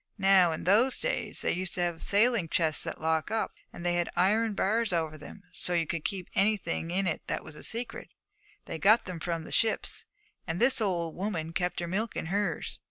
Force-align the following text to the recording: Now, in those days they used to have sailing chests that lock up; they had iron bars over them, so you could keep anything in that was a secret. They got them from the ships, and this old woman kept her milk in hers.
Now, 0.17 0.51
in 0.51 0.63
those 0.63 0.97
days 0.99 1.43
they 1.43 1.51
used 1.51 1.75
to 1.75 1.81
have 1.81 2.01
sailing 2.01 2.49
chests 2.49 2.83
that 2.85 2.99
lock 2.99 3.29
up; 3.29 3.51
they 3.71 3.93
had 3.93 4.09
iron 4.15 4.55
bars 4.55 4.91
over 4.91 5.15
them, 5.15 5.43
so 5.51 5.73
you 5.75 5.85
could 5.85 6.03
keep 6.03 6.27
anything 6.33 6.89
in 6.89 7.19
that 7.27 7.43
was 7.43 7.55
a 7.55 7.61
secret. 7.61 8.09
They 8.65 8.79
got 8.79 9.05
them 9.05 9.19
from 9.19 9.43
the 9.43 9.51
ships, 9.51 10.07
and 10.47 10.59
this 10.59 10.81
old 10.81 11.13
woman 11.13 11.53
kept 11.53 11.79
her 11.81 11.87
milk 11.87 12.15
in 12.15 12.25
hers. 12.33 12.79